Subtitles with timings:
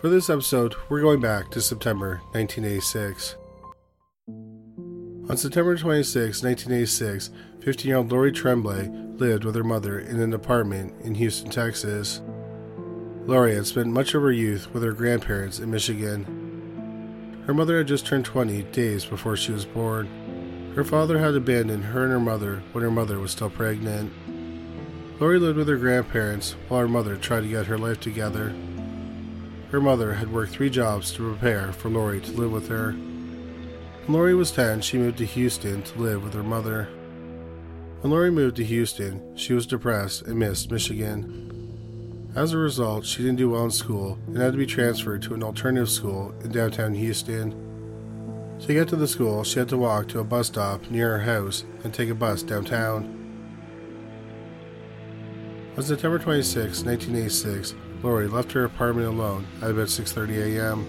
[0.00, 3.36] For this episode, we're going back to September 1986.
[4.28, 7.30] On September 26, 1986,
[7.62, 12.20] 15 year old Lori Tremblay lived with her mother in an apartment in Houston, Texas.
[13.24, 17.42] Lori had spent much of her youth with her grandparents in Michigan.
[17.46, 20.72] Her mother had just turned 20 days before she was born.
[20.76, 24.12] Her father had abandoned her and her mother when her mother was still pregnant.
[25.18, 28.54] Lori lived with her grandparents while her mother tried to get her life together.
[29.70, 32.92] Her mother had worked three jobs to prepare for Lori to live with her.
[32.92, 36.84] When Lori was 10, she moved to Houston to live with her mother.
[38.00, 42.30] When Lori moved to Houston, she was depressed and missed Michigan.
[42.36, 45.34] As a result, she didn't do well in school and had to be transferred to
[45.34, 47.54] an alternative school in downtown Houston.
[48.60, 51.24] To get to the school, she had to walk to a bus stop near her
[51.24, 53.12] house and take a bus downtown.
[55.76, 57.74] On September 26, 1986,
[58.06, 60.86] Lori left her apartment alone at about 6:30 a.m.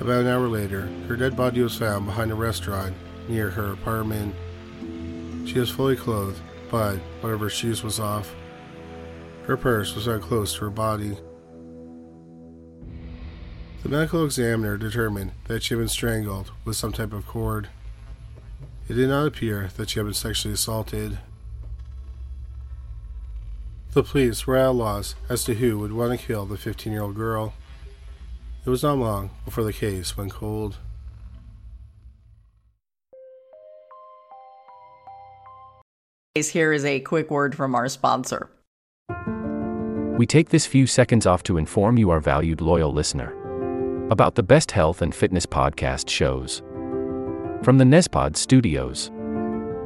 [0.00, 2.94] About an hour later, her dead body was found behind a restaurant
[3.26, 4.34] near her apartment.
[5.46, 8.34] She was fully clothed, but one of her shoes was off.
[9.44, 11.16] Her purse was found close to her body.
[13.82, 17.70] The medical examiner determined that she had been strangled with some type of cord.
[18.90, 21.18] It did not appear that she had been sexually assaulted.
[23.92, 26.92] The police were at a loss as to who would want to kill the 15
[26.92, 27.54] year old girl.
[28.64, 30.76] It was not long before the case went cold.
[36.36, 38.50] Here is a quick word from our sponsor.
[40.16, 43.34] We take this few seconds off to inform you, our valued loyal listener,
[44.10, 46.62] about the best health and fitness podcast shows.
[47.64, 49.10] From the Nezpod studios.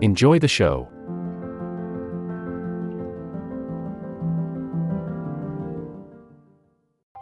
[0.00, 0.88] Enjoy the show.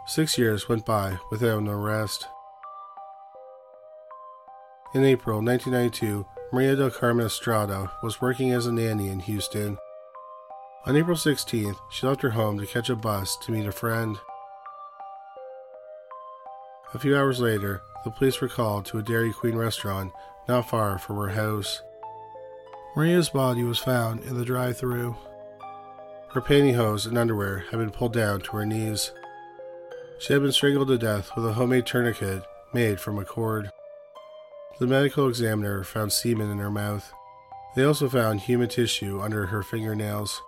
[0.07, 2.27] Six years went by without an arrest.
[4.93, 9.77] In April 1992, Maria del Carmen Estrada was working as a nanny in Houston.
[10.85, 14.17] On April 16th, she left her home to catch a bus to meet a friend.
[16.93, 20.11] A few hours later, the police were called to a Dairy Queen restaurant
[20.47, 21.81] not far from her house.
[22.95, 25.15] Maria's body was found in the drive through.
[26.33, 29.11] Her pantyhose and underwear had been pulled down to her knees.
[30.19, 33.71] She had been strangled to death with a homemade tourniquet made from a cord.
[34.79, 37.11] The medical examiner found semen in her mouth.
[37.75, 40.39] They also found human tissue under her fingernails.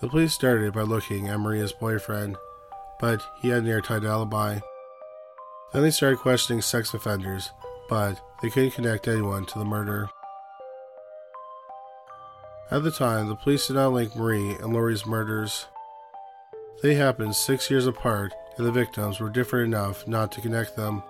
[0.00, 2.36] The police started by looking at Maria's boyfriend,
[3.00, 4.60] but he had an airtight alibi.
[5.72, 7.50] Then they started questioning sex offenders,
[7.88, 10.10] but they couldn't connect anyone to the murder.
[12.70, 15.64] At the time, the police did not link Marie and Lori's murders.
[16.82, 21.02] They happened six years apart, and the victims were different enough not to connect them.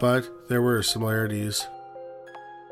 [0.00, 1.66] But there were similarities.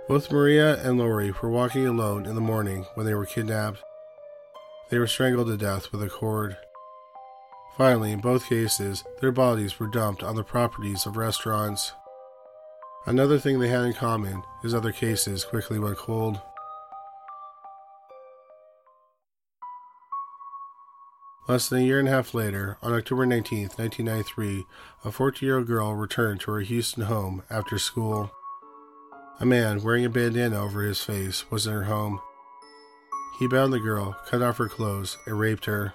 [0.08, 3.82] Both Maria and Lori were walking alone in the morning when they were kidnapped.
[4.88, 6.56] They were strangled to death with a cord.
[7.76, 11.92] Finally, in both cases, their bodies were dumped on the properties of restaurants.
[13.06, 16.40] Another thing they had in common is other cases quickly went cold.
[21.48, 24.66] Less than a year and a half later, on October 19, 1993,
[25.04, 28.30] a 14 year old girl returned to her Houston home after school.
[29.40, 32.20] A man wearing a bandana over his face was in her home.
[33.38, 35.94] He bound the girl, cut off her clothes, and raped her.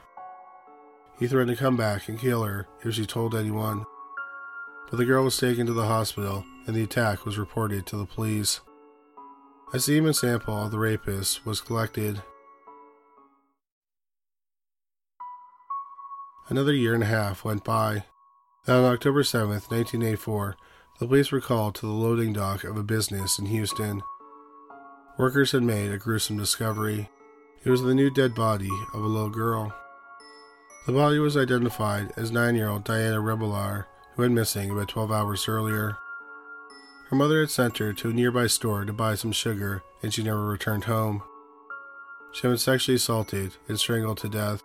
[1.20, 3.86] He threatened to come back and kill her if she told anyone.
[4.90, 8.06] But the girl was taken to the hospital, and the attack was reported to the
[8.06, 8.62] police.
[9.74, 12.22] A semen sample of the rapist was collected.
[16.48, 18.04] Another year and a half went by.
[18.66, 20.56] Then on October 7, 1984,
[21.00, 24.02] the police were called to the loading dock of a business in Houston.
[25.18, 27.10] Workers had made a gruesome discovery.
[27.64, 29.74] It was the new dead body of a little girl.
[30.86, 35.12] The body was identified as nine year old Diana Rebollar, who went missing about 12
[35.12, 35.98] hours earlier.
[37.10, 40.24] Her mother had sent her to a nearby store to buy some sugar, and she
[40.24, 41.22] never returned home.
[42.34, 44.62] She had been sexually assaulted and strangled to death.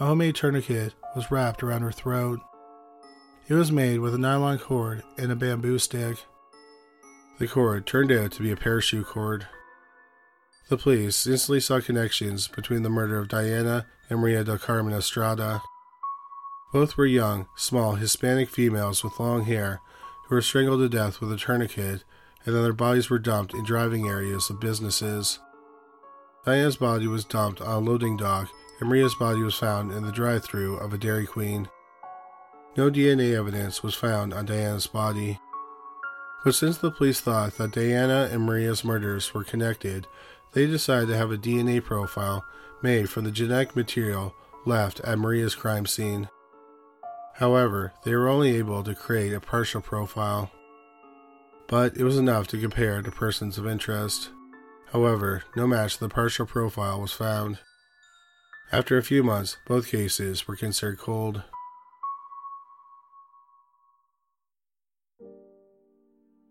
[0.00, 2.40] A homemade tourniquet was wrapped around her throat.
[3.48, 6.18] It was made with a nylon cord and a bamboo stick.
[7.38, 9.46] The cord turned out to be a parachute cord.
[10.68, 15.62] The police instantly saw connections between the murder of Diana and Maria del Carmen Estrada.
[16.72, 19.80] Both were young, small Hispanic females with long hair
[20.28, 22.04] who were strangled to death with a tourniquet,
[22.44, 25.38] and then their bodies were dumped in driving areas of businesses.
[26.44, 28.48] Diana's body was dumped on a loading dock
[28.80, 31.68] and Maria's body was found in the drive through of a Dairy Queen.
[32.76, 35.40] No DNA evidence was found on Diana's body.
[36.44, 40.06] But since the police thought that Diana and Maria's murders were connected,
[40.52, 42.44] they decided to have a DNA profile
[42.82, 44.34] made from the genetic material
[44.64, 46.28] left at Maria's crime scene.
[47.38, 50.50] However, they were only able to create a partial profile.
[51.68, 54.30] But it was enough to compare to persons of interest.
[54.92, 57.58] However, no match to the partial profile was found.
[58.72, 61.44] After a few months, both cases were considered cold.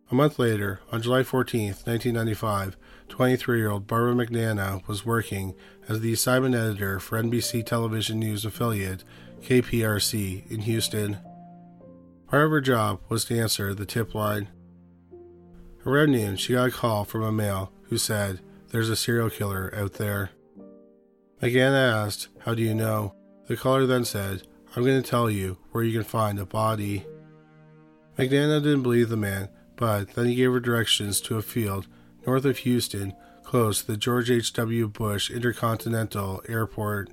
[0.10, 2.78] A month later, on July 14, 1995,
[3.10, 5.54] 23 year old Barbara McNana was working
[5.90, 9.04] as the assignment editor for NBC television news affiliate
[9.42, 11.18] KPRC in Houston.
[12.28, 14.50] Part of her job was to answer the tip line.
[15.86, 19.74] Around noon, she got a call from a male who said, There's a serial killer
[19.76, 20.32] out there.
[21.42, 23.16] McNana asked, How do you know?
[23.48, 24.46] The caller then said,
[24.76, 27.06] I'm going to tell you where you can find a body.
[28.18, 31.88] McNana didn't believe the man, but then he gave her directions to a field
[32.26, 34.90] north of Houston, close to the George H.W.
[34.90, 37.10] Bush Intercontinental Airport.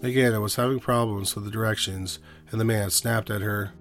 [0.00, 2.18] McNana was having problems with the directions,
[2.50, 3.72] and the man snapped at her.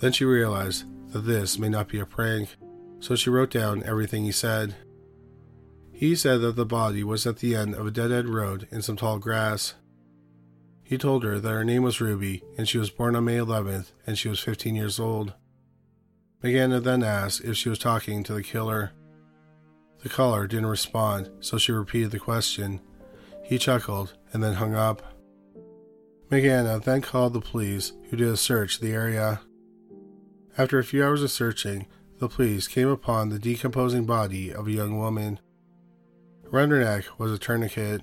[0.00, 2.56] Then she realized that this may not be a prank,
[3.00, 4.76] so she wrote down everything he said.
[5.92, 8.82] He said that the body was at the end of a dead end road in
[8.82, 9.74] some tall grass.
[10.84, 13.90] He told her that her name was Ruby and she was born on May 11th
[14.06, 15.34] and she was 15 years old.
[16.42, 18.92] McNana then asked if she was talking to the killer.
[20.04, 22.80] The caller didn't respond, so she repeated the question.
[23.48, 25.02] He chuckled and then hung up.
[26.30, 29.40] McNana then called the police, who did a search of the area.
[30.58, 31.86] After a few hours of searching,
[32.18, 35.40] the police came upon the decomposing body of a young woman.
[36.52, 38.02] Around her neck was a tourniquet.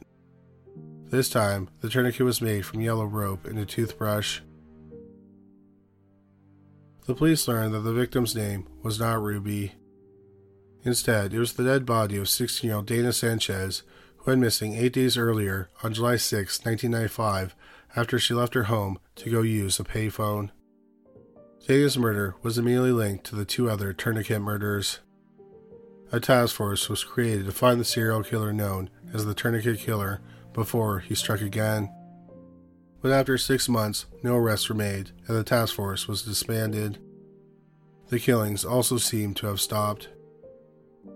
[1.12, 4.40] This time, the tourniquet was made from yellow rope and a toothbrush.
[7.06, 9.74] The police learned that the victim's name was not Ruby.
[10.84, 13.84] Instead, it was the dead body of 16 year old Dana Sanchez,
[14.26, 17.56] went missing eight days earlier on July 6, 1995,
[17.96, 20.50] after she left her home to go use a payphone.
[21.68, 25.00] Dana's murder was immediately linked to the two other tourniquet murders.
[26.12, 30.22] A task force was created to find the serial killer known as the Tourniquet Killer
[30.54, 31.90] before he struck again.
[33.02, 37.00] But after six months, no arrests were made and the task force was disbanded.
[38.10, 40.10] The killings also seemed to have stopped.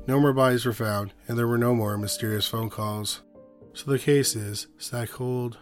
[0.10, 3.22] No more bodies were found, and there were no more mysterious phone calls.
[3.74, 5.60] So the case is sat cold.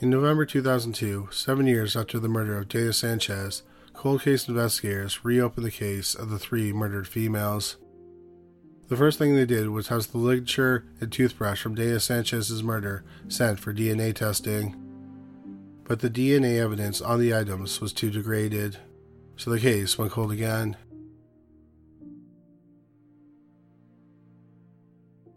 [0.00, 3.62] In November 2002, seven years after the murder of Dana Sanchez,
[3.92, 7.76] cold case investigators reopened the case of the three murdered females.
[8.88, 13.04] The first thing they did was have the ligature and toothbrush from Dana Sanchez's murder
[13.28, 14.74] sent for DNA testing.
[15.84, 18.78] But the DNA evidence on the items was too degraded,
[19.36, 20.76] so the case went cold again.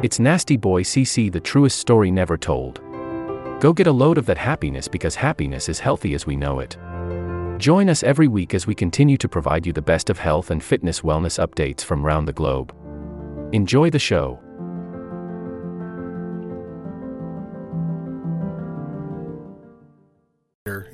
[0.00, 2.80] It's Nasty Boy CC, the truest story never told.
[3.58, 6.76] Go get a load of that happiness because happiness is healthy as we know it.
[7.58, 10.62] Join us every week as we continue to provide you the best of health and
[10.62, 12.72] fitness wellness updates from around the globe.
[13.52, 14.38] Enjoy the show.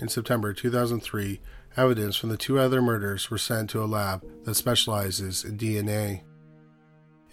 [0.01, 1.41] in September 2003,
[1.77, 6.23] evidence from the two other murders were sent to a lab that specializes in DNA.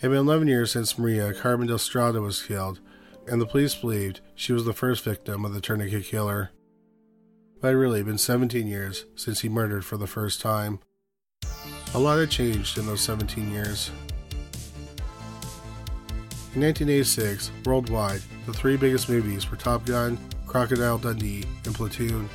[0.02, 2.80] It had been 11 years since Maria Carmen del Strada was killed,
[3.28, 6.50] and the police believed she was the first victim of the tourniquet killer.
[7.62, 10.80] But it had really been 17 years since he murdered for the first time.
[11.94, 13.92] A lot had changed in those 17 years.
[16.56, 20.18] In 1986, worldwide, the three biggest movies were Top Gun,
[20.48, 22.28] Crocodile Dundee, and Platoon.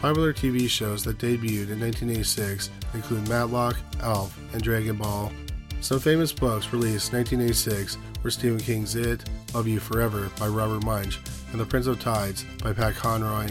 [0.00, 5.32] Popular TV shows that debuted in 1986 include Matlock, ALF, and Dragon Ball.
[5.80, 10.84] Some famous books released in 1986 were Stephen King's It, Love You Forever by Robert
[10.84, 11.18] Munsch,
[11.52, 13.48] and The Prince of Tides by Pat Conroy.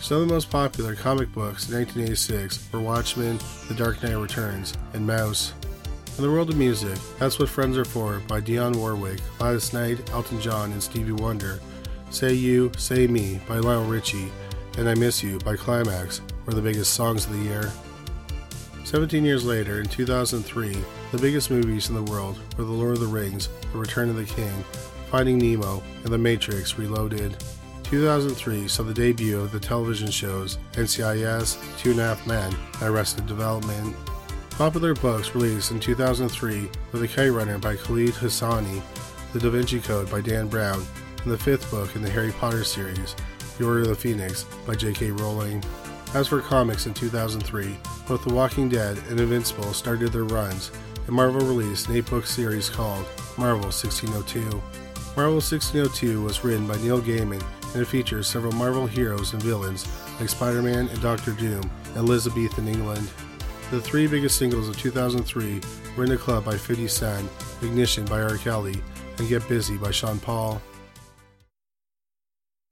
[0.00, 4.74] Some of the most popular comic books in 1986 were Watchmen, The Dark Knight Returns,
[4.94, 5.52] and Maus.
[6.18, 10.10] In the world of music, That's What Friends Are For by Dionne Warwick, Gladys Knight,
[10.10, 11.60] Elton John, and Stevie Wonder,
[12.10, 14.30] Say You, Say Me by Lionel Richie,
[14.76, 17.70] and I Miss You by Klymaxx were the biggest songs of the year.
[18.84, 20.76] 17 years later, in 2003,
[21.12, 24.16] the biggest movies in the world were The Lord of the Rings, The Return of
[24.16, 24.64] the King,
[25.10, 27.36] Finding Nemo, and The Matrix Reloaded.
[27.84, 32.82] 2003 saw the debut of the television shows NCIS, Two and a Half Men, and
[32.82, 33.94] Arrested Development.
[34.50, 38.82] Popular books released in 2003 were The Kite Runner by Khaled Hosseini,
[39.32, 40.84] The Da Vinci Code by Dan Brown,
[41.22, 43.16] and the fifth book in the Harry Potter series,
[43.58, 45.10] The Order of the Phoenix by J.K.
[45.10, 45.62] Rowling.
[46.12, 47.76] As for comics in 2003,
[48.08, 50.72] both The Walking Dead and Invincible started their runs,
[51.06, 53.06] and Marvel released an eight book series called
[53.38, 54.40] Marvel 1602.
[55.16, 59.86] Marvel 1602 was written by Neil Gaiman and it features several Marvel heroes and villains
[60.18, 63.08] like Spider Man and Doctor Doom and Elizabethan England.
[63.70, 65.60] The three biggest singles of 2003
[65.96, 67.30] were In the Club by 50 Cent,
[67.62, 68.36] Ignition by R.
[68.38, 68.82] Kelly,
[69.18, 70.60] and Get Busy by Sean Paul.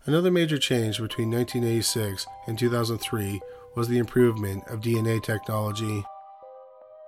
[0.09, 3.43] Another major change between 1986 and 2003
[3.75, 6.03] was the improvement of DNA technology.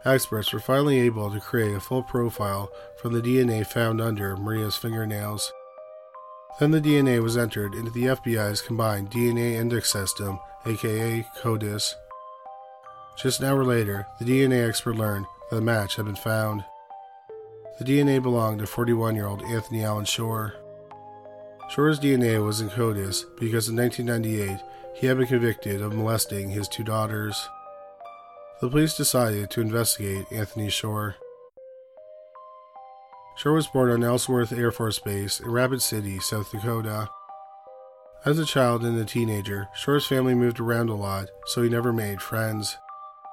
[0.05, 4.77] Experts were finally able to create a full profile from the DNA found under Maria's
[4.77, 5.51] fingernails.
[6.59, 11.95] Then the DNA was entered into the FBI's combined DNA index system, aka CODIS.
[13.17, 16.67] Just an hour later, the DNA expert learned that a match had been found.
[17.79, 20.53] The DNA belonged to 41 year old Anthony Allen Shore.
[21.71, 24.59] Shore's DNA was in CODIS because in 1998
[24.97, 27.49] he had been convicted of molesting his two daughters.
[28.61, 31.15] The police decided to investigate Anthony Shore.
[33.37, 37.09] Shore was born on Ellsworth Air Force Base in Rapid City, South Dakota.
[38.25, 41.93] As a child and a teenager, Shore's family moved around a lot, so he never
[41.93, 42.77] made friends.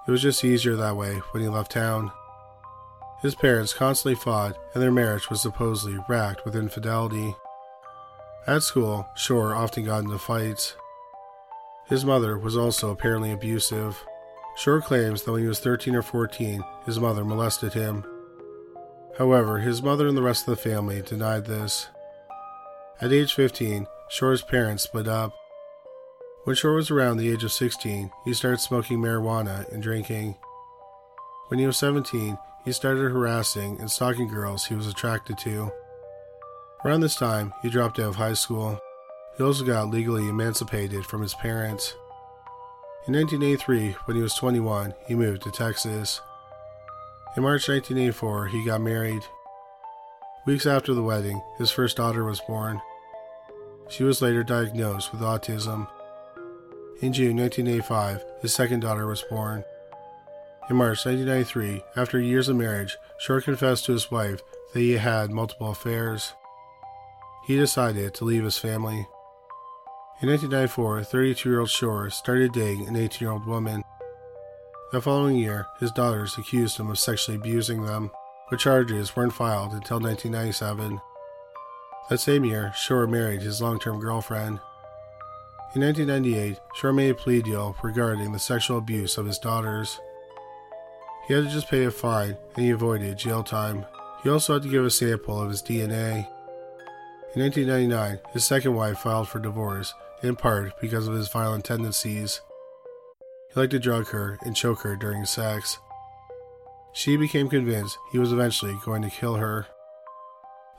[0.08, 2.12] It was just easier that way when he left town.
[3.24, 7.36] His parents constantly fought, and their marriage was supposedly racked with infidelity.
[8.48, 10.78] At school, Shore often got into fights.
[11.90, 14.02] His mother was also apparently abusive.
[14.56, 18.06] Shore claims that when he was 13 or 14, his mother molested him.
[19.18, 21.88] However, his mother and the rest of the family denied this.
[23.02, 25.34] At age 15, Shore's parents split up.
[26.46, 30.38] When Shore was around the age of 16, he started smoking marijuana and drinking.
[31.50, 35.70] When he was 17, he started harassing and stalking girls he was attracted to.
[36.86, 38.80] Around this time, he dropped out of high school.
[39.36, 41.96] He also got legally emancipated from his parents.
[43.08, 46.22] In 1983, when he was 21, he moved to Texas.
[47.36, 49.24] In March 1984, he got married.
[50.46, 52.82] Weeks after the wedding, his first daughter was born.
[53.90, 55.88] She was later diagnosed with autism.
[57.02, 59.64] In June 1985, his second daughter was born.
[60.70, 64.42] In March 1993, after years of marriage, Shore confessed to his wife
[64.74, 66.34] that he had multiple affairs.
[67.48, 69.08] He decided to leave his family.
[70.22, 73.86] In 1994, 32 year old Shore started dating an 18 year old woman.
[74.92, 78.12] The following year, his daughters accused him of sexually abusing them,
[78.50, 81.00] but charges weren't filed until 1997.
[82.10, 84.60] That same year, Shore married his long term girlfriend.
[85.74, 90.02] In 1998, Shore made a plea deal regarding the sexual abuse of his daughters.
[91.30, 93.86] He had to just pay a fine and he avoided jail time.
[94.22, 96.28] He also had to give a sample of his DNA.
[97.38, 102.42] In 1999, his second wife filed for divorce, in part because of his violent tendencies.
[103.54, 105.78] He liked to drug her and choke her during sex.
[106.94, 109.68] She became convinced he was eventually going to kill her.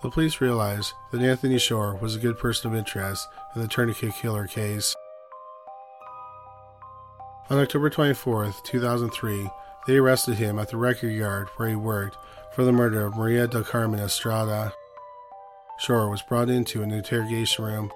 [0.03, 4.15] The police realized that Anthony Shore was a good person of interest in the tourniquet
[4.21, 4.97] killer case.
[7.51, 9.49] On October 24, 2003,
[9.87, 12.17] they arrested him at the record yard where he worked
[12.53, 14.73] for the murder of Maria del Carmen Estrada.
[15.79, 17.93] Shore was brought into an interrogation room.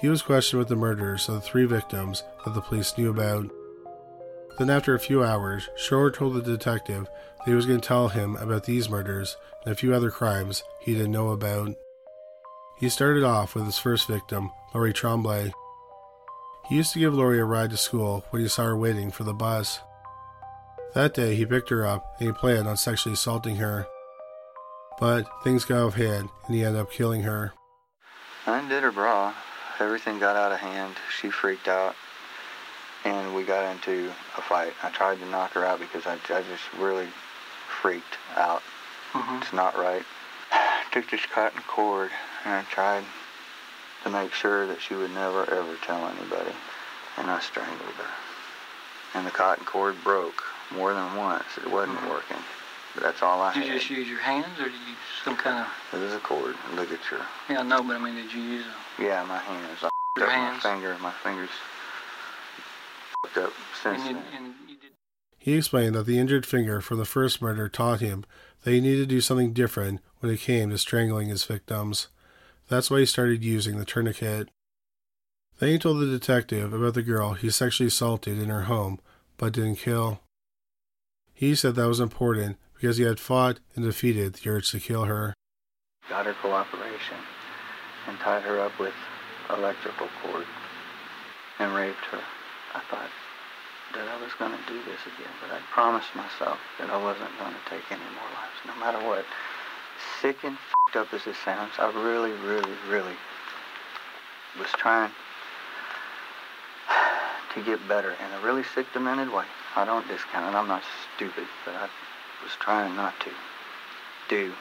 [0.00, 3.50] He was questioned with the murders of the three victims that the police knew about.
[4.58, 8.08] Then, after a few hours, Shore told the detective that he was going to tell
[8.08, 11.74] him about these murders and a few other crimes he didn't know about.
[12.78, 15.52] He started off with his first victim, Lori Tremblay.
[16.68, 19.24] He used to give Lori a ride to school when he saw her waiting for
[19.24, 19.80] the bus.
[20.94, 23.86] That day, he picked her up and he planned on sexually assaulting her.
[25.00, 27.54] But things got out of hand and he ended up killing her.
[28.46, 29.34] I undid her bra.
[29.78, 30.96] Everything got out of hand.
[31.18, 31.96] She freaked out.
[33.06, 34.74] And we got into a fight.
[34.82, 37.08] I tried to knock her out because I, I just really
[37.80, 38.60] freaked out.
[39.12, 39.42] Mm-hmm.
[39.42, 40.04] It's not right.
[40.52, 42.10] I took this cotton cord
[42.44, 43.04] and I tried
[44.04, 46.52] to make sure that she would never ever tell anybody.
[47.16, 49.18] And I strangled her.
[49.18, 51.46] And the cotton cord broke more than once.
[51.56, 52.36] It wasn't working.
[52.94, 55.36] But that's all I Did you just use your hands or did you use some
[55.36, 55.94] kind of.
[56.00, 56.56] It was a cord.
[56.74, 57.20] Look at your.
[57.48, 58.64] Yeah, I know, but I mean, did you use
[58.98, 59.02] a.
[59.02, 59.78] Yeah, my hands.
[59.82, 60.64] I Your up hands?
[60.64, 60.96] my finger.
[61.00, 61.50] My fingers
[63.24, 64.24] fucked up since And you, then.
[64.36, 64.90] and you did.
[65.38, 68.24] He explained that the injured finger from the first murder taught him
[68.62, 72.08] that he needed to do something different when it came to strangling his victims.
[72.68, 74.48] That's why he started using the tourniquet.
[75.58, 78.98] Then he told the detective about the girl he sexually assaulted in her home
[79.38, 80.20] but didn't kill.
[81.34, 85.04] He said that was important because he had fought and defeated the urge to kill
[85.04, 85.34] her.
[86.08, 87.20] Got her cooperation
[88.08, 88.94] and tied her up with
[89.50, 90.46] electrical cord
[91.58, 92.20] and raped her.
[92.74, 93.10] I thought
[93.92, 97.30] that I was going to do this again, but I promised myself that I wasn't
[97.38, 99.26] going to take any more lives, no matter what.
[100.22, 103.16] Sick and fed up as it sounds, I really, really, really
[104.58, 105.10] was trying
[107.54, 109.44] to get better in a really sick, demented way.
[109.76, 110.56] I don't discount it.
[110.56, 110.82] I'm not
[111.16, 111.90] stupid, but I
[112.42, 113.30] was trying not to
[114.28, 114.52] do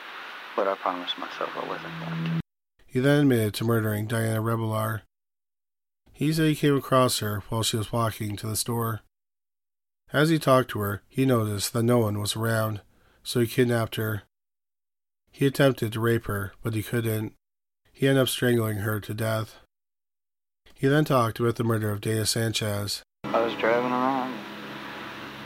[0.56, 2.42] what I promised myself I wasn't going to.
[2.86, 5.02] He then admitted to murdering Diana Rebollar.
[6.12, 9.02] He said he came across her while she was walking to the store.
[10.12, 12.82] As he talked to her, he noticed that no one was around,
[13.24, 14.24] so he kidnapped her.
[15.32, 17.34] He attempted to rape her, but he couldn't.
[17.94, 19.58] He ended up strangling her to death.
[20.74, 23.04] He then talked about the murder of Dana Sanchez.
[23.24, 24.19] I was driving around.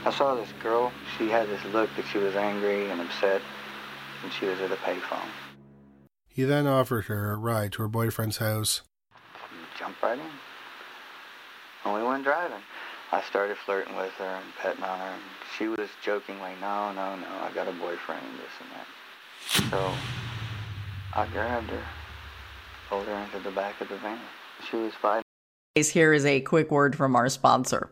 [0.06, 0.92] I saw this girl.
[1.18, 3.42] She had this look that she was angry and upset,
[4.24, 5.30] and she was at a payphone.
[6.28, 8.82] He then offered her a ride to her boyfriend's house.
[9.52, 10.26] We jumped right in.
[11.86, 12.62] And we went driving.
[13.12, 15.22] I started flirting with her and petting on her, and
[15.58, 19.70] she was jokingly, no, no, no, I got a boyfriend this and that.
[19.70, 19.94] So
[21.16, 21.84] I grabbed her,
[22.90, 24.20] pulled her into the back of the van.
[24.70, 25.24] She was fighting.
[25.76, 27.92] Here is a quick word from our sponsor.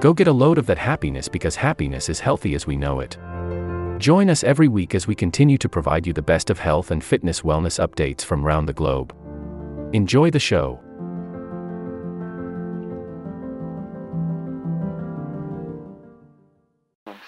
[0.00, 3.18] Go get a load of that happiness because happiness is healthy as we know it.
[3.98, 7.02] Join us every week as we continue to provide you the best of health and
[7.02, 9.12] fitness wellness updates from around the globe.
[9.92, 10.78] Enjoy the show.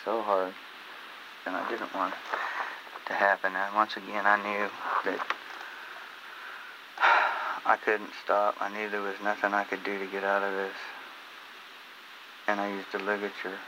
[0.04, 0.54] so hard,
[1.46, 3.52] and I didn't want it to happen.
[3.54, 4.70] And once again, I knew
[5.11, 5.26] that
[7.66, 8.54] I couldn't stop.
[8.61, 10.72] I knew there was nothing I could do to get out of this.
[12.50, 13.58] And I used a ligature.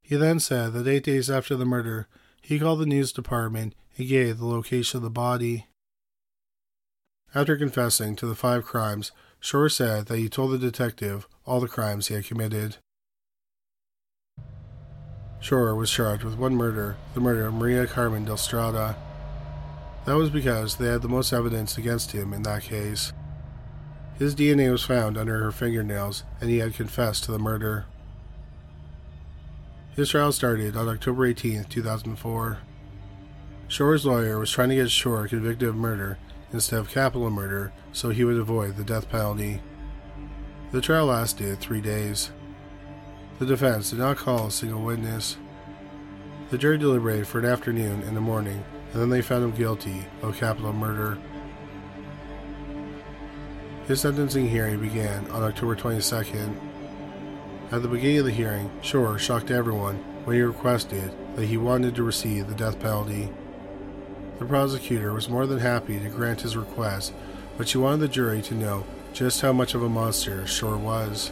[0.00, 2.06] He then said that eight days after the murder,
[2.40, 5.66] he called the news department and gave the location of the body.
[7.34, 11.66] After confessing to the five crimes, Shore said that he told the detective all the
[11.66, 12.76] crimes he had committed.
[15.40, 18.96] Shore was charged with one murder, the murder of Maria Carmen del Strada.
[20.04, 23.12] That was because they had the most evidence against him in that case.
[24.18, 27.84] His DNA was found under her fingernails, and he had confessed to the murder.
[29.94, 32.58] His trial started on October 18, 2004.
[33.68, 36.18] Shore's lawyer was trying to get Shore convicted of murder
[36.52, 39.60] instead of capital murder so he would avoid the death penalty.
[40.72, 42.30] The trial lasted three days.
[43.38, 45.36] The defense did not call a single witness.
[46.50, 50.06] The jury deliberated for an afternoon and a morning, and then they found him guilty
[50.22, 51.18] of capital murder.
[53.86, 56.56] His sentencing hearing began on October 22nd.
[57.70, 61.94] At the beginning of the hearing, Shore shocked everyone when he requested that he wanted
[61.94, 63.28] to receive the death penalty.
[64.40, 67.14] The prosecutor was more than happy to grant his request,
[67.56, 71.30] but she wanted the jury to know just how much of a monster Shore was.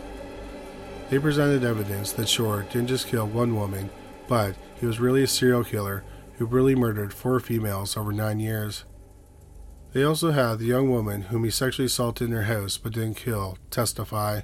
[1.10, 3.90] They presented evidence that Shore didn't just kill one woman,
[4.28, 8.84] but he was really a serial killer who really murdered four females over nine years.
[9.94, 13.14] They also had the young woman whom he sexually assaulted in her house but didn't
[13.14, 14.40] kill testify.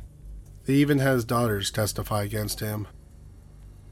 [0.64, 2.86] They even had his daughters testify against him.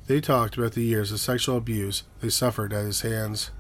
[0.07, 3.51] They talked about the years of sexual abuse they suffered at his hands.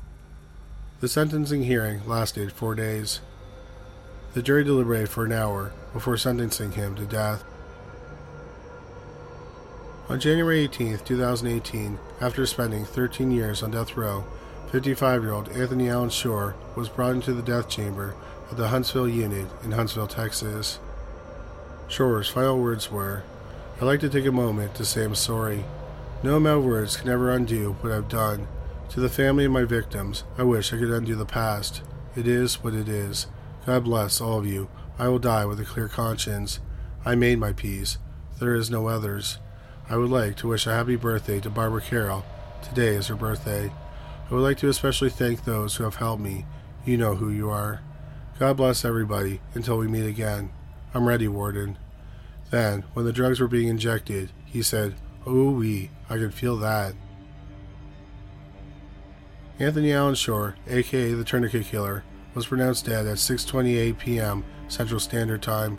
[1.00, 3.20] The sentencing hearing lasted four days.
[4.32, 7.42] The jury deliberated for an hour before sentencing him to death.
[10.08, 14.24] On January 18, 2018, after spending 13 years on death row,
[14.70, 18.14] 55 year old Anthony Allen Shore was brought into the death chamber
[18.50, 20.78] of the Huntsville unit in Huntsville, Texas.
[21.88, 23.22] Shore's final words were
[23.80, 25.64] I'd like to take a moment to say I'm sorry.
[26.22, 28.46] No amount of words can ever undo what I've done.
[28.90, 31.80] To the family of my victims, I wish I could undo the past.
[32.14, 33.26] It is what it is.
[33.64, 34.68] God bless all of you.
[34.98, 36.60] I will die with a clear conscience.
[37.06, 37.96] I made my peace.
[38.38, 39.38] There is no others.
[39.88, 42.26] I would like to wish a happy birthday to Barbara Carroll.
[42.62, 43.70] Today is her birthday.
[44.30, 46.44] I would like to especially thank those who have helped me.
[46.84, 47.80] You know who you are.
[48.38, 50.50] God bless everybody until we meet again.
[50.92, 51.78] I'm ready, Warden.
[52.50, 54.94] Then, when the drugs were being injected, he said,
[55.26, 56.94] Ooh wee, I can feel that.
[59.58, 64.44] Anthony Allen Shore, aka the Tourniquet Killer, was pronounced dead at 6:28 p.m.
[64.68, 65.78] Central Standard Time.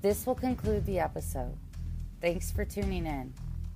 [0.00, 1.56] This will conclude the episode.
[2.20, 3.34] Thanks for tuning in.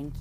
[0.00, 0.18] Thank you.